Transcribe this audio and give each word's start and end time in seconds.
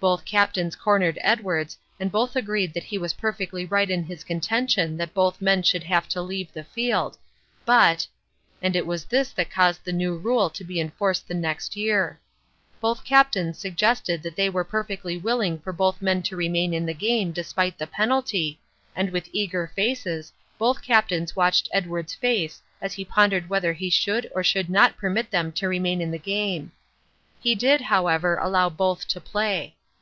Both 0.00 0.24
captains 0.24 0.74
cornered 0.74 1.16
Edwards 1.20 1.78
and 2.00 2.10
both 2.10 2.34
agreed 2.34 2.74
that 2.74 2.82
he 2.82 2.98
was 2.98 3.12
perfectly 3.12 3.64
right 3.64 3.88
in 3.88 4.02
his 4.02 4.24
contention 4.24 4.96
that 4.96 5.14
both 5.14 5.40
men 5.40 5.62
should 5.62 5.84
have 5.84 6.08
to 6.08 6.20
leave 6.20 6.52
the 6.52 6.64
field, 6.64 7.16
but 7.64 8.04
and 8.60 8.74
it 8.74 8.84
was 8.84 9.04
this 9.04 9.30
that 9.30 9.48
caused 9.52 9.84
the 9.84 9.92
new 9.92 10.16
rule 10.16 10.50
to 10.50 10.64
be 10.64 10.80
enforced 10.80 11.28
the 11.28 11.34
next 11.34 11.76
year. 11.76 12.18
Both 12.80 13.04
captains 13.04 13.60
suggested 13.60 14.24
that 14.24 14.34
they 14.34 14.50
were 14.50 14.64
perfectly 14.64 15.18
willing 15.18 15.60
for 15.60 15.72
both 15.72 16.02
men 16.02 16.24
to 16.24 16.34
remain 16.36 16.74
in 16.74 16.84
the 16.84 16.94
game 16.94 17.30
despite 17.30 17.78
the 17.78 17.86
penalty, 17.86 18.58
and 18.96 19.10
with 19.10 19.28
eager 19.32 19.70
faces 19.76 20.32
both 20.58 20.82
captains 20.82 21.36
watched 21.36 21.68
Edwards' 21.72 22.12
face 22.12 22.60
as 22.80 22.92
he 22.94 23.04
pondered 23.04 23.48
whether 23.48 23.72
he 23.72 23.88
should 23.88 24.28
or 24.34 24.42
should 24.42 24.68
not 24.68 24.96
permit 24.96 25.30
them 25.30 25.52
to 25.52 25.68
remain 25.68 26.00
in 26.00 26.10
the 26.10 26.18
game. 26.18 26.72
He 27.40 27.54
did, 27.54 27.82
however, 27.82 28.36
allow 28.38 28.68
both 28.68 29.06
to 29.06 29.20
play. 29.20 29.76